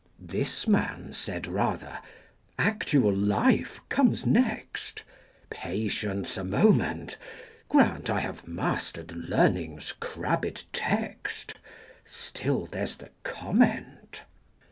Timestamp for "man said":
0.67-1.45